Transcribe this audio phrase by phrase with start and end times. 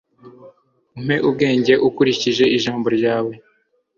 [0.97, 3.33] umpe ubwenge ukurikije ijambo ryawe